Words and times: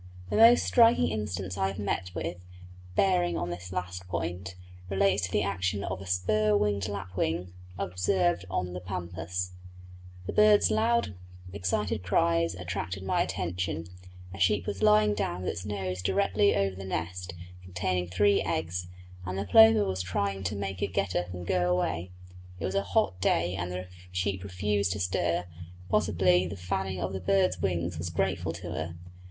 The 0.31 0.35
most 0.35 0.63
striking 0.65 1.09
instance 1.09 1.59
I 1.59 1.67
have 1.67 1.77
met 1.77 2.09
with, 2.15 2.37
bearing 2.95 3.37
on 3.37 3.51
this 3.51 3.71
last 3.71 4.07
point, 4.07 4.55
relates 4.89 5.27
to 5.27 5.31
the 5.31 5.43
action 5.43 5.83
of 5.83 6.01
a 6.01 6.07
spur 6.07 6.57
winged 6.57 6.87
lapwing 6.87 7.53
observed 7.77 8.43
on 8.49 8.73
the 8.73 8.79
Pampas. 8.79 9.51
The 10.25 10.33
bird's 10.33 10.71
loud 10.71 11.13
excited 11.53 12.01
cries 12.01 12.55
attracted 12.55 13.03
my 13.03 13.21
attention; 13.21 13.85
a 14.33 14.39
sheep 14.39 14.65
was 14.65 14.81
lying 14.81 15.13
down 15.13 15.43
with 15.43 15.51
its 15.51 15.65
nose 15.67 16.01
directly 16.01 16.55
over 16.55 16.75
the 16.75 16.83
nest, 16.83 17.35
containing 17.61 18.07
three 18.07 18.41
eggs, 18.41 18.87
and 19.23 19.37
the 19.37 19.45
plover 19.45 19.85
was 19.85 20.01
trying 20.01 20.41
to 20.45 20.55
make 20.55 20.81
it 20.81 20.95
get 20.95 21.15
up 21.15 21.31
and 21.31 21.45
go 21.45 21.69
away. 21.71 22.09
It 22.59 22.65
was 22.65 22.73
a 22.73 22.81
hot 22.81 23.21
day 23.21 23.53
and 23.53 23.71
the 23.71 23.85
sheep 24.11 24.43
refused 24.43 24.93
to 24.93 24.99
stir; 24.99 25.45
possibly 25.89 26.47
the 26.47 26.57
fanning 26.57 26.99
of 26.99 27.13
the 27.13 27.21
bird's 27.21 27.61
wings 27.61 27.99
was 27.99 28.09
grateful 28.09 28.51
to 28.53 28.71
her. 28.71 28.95